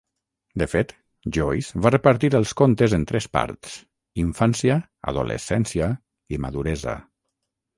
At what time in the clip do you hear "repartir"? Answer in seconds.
1.93-2.31